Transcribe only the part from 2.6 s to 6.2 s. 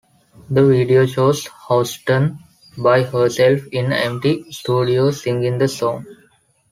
by herself in an empty studio singing the song.